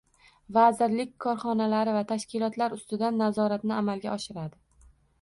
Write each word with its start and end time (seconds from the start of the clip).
Vazirlik 0.55 1.11
korxonalari 1.25 1.95
va 1.99 2.03
tashkilotlar 2.13 2.77
ustidan 2.81 3.23
nazoratni 3.27 3.81
amalga 3.81 4.15
oshiradi. 4.19 4.65